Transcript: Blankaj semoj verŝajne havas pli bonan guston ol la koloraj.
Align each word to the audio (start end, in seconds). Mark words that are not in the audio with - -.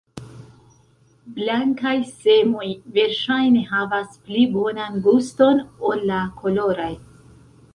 Blankaj 1.33 1.91
semoj 2.13 2.69
verŝajne 2.95 3.63
havas 3.75 4.17
pli 4.29 4.47
bonan 4.57 4.99
guston 5.09 5.63
ol 5.91 6.03
la 6.15 6.27
koloraj. 6.41 6.91